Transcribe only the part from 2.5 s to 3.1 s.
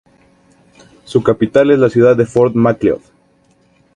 Macleod.